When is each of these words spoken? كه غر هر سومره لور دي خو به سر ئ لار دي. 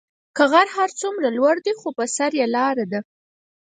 كه 0.37 0.43
غر 0.51 0.67
هر 0.75 0.89
سومره 0.99 1.29
لور 1.37 1.55
دي 1.65 1.73
خو 1.79 1.89
به 1.97 2.05
سر 2.15 2.31
ئ 2.41 2.45
لار 2.55 2.77
دي. 2.91 2.99